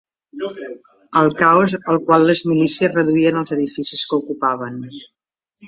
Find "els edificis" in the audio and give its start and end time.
3.45-4.09